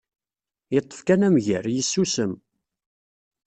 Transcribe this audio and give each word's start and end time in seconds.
Yeṭṭef 0.73 0.99
kan 1.07 1.25
amger, 1.27 1.65
yessusem. 1.75 2.33